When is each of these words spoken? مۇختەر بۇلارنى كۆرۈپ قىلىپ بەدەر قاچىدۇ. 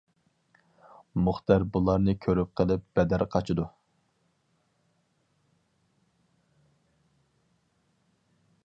مۇختەر 1.27 1.65
بۇلارنى 1.75 2.15
كۆرۈپ 2.25 2.55
قىلىپ 2.61 2.87
بەدەر 2.99 3.25
قاچىدۇ. 3.35 3.69